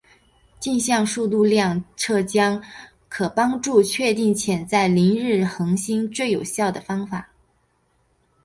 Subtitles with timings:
[0.59, 2.59] 径向速度量测将
[3.07, 7.13] 可帮助确认潜在凌日恒星最有效的方式。